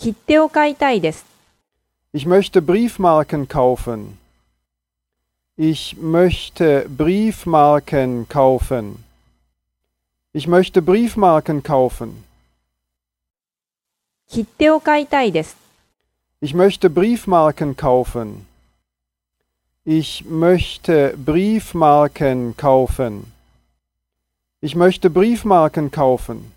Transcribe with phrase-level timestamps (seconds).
[0.00, 1.26] 切手を買いたいです。
[2.14, 4.16] Ich möchte Briefmarken kaufen.
[5.58, 9.04] Ich möchte Briefmarken kaufen.
[10.32, 12.24] Ich möchte Briefmarken kaufen.
[14.26, 15.54] 切手を買いたいです。
[16.40, 18.46] Ich möchte Briefmarken kaufen.
[19.84, 23.30] Ich möchte Briefmarken kaufen.
[24.62, 26.50] Ich möchte Briefmarken kaufen.